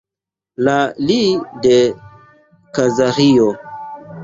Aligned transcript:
La 0.67 0.77
li 1.09 1.17
de 1.67 1.75
Kazaĥio. 2.79 3.49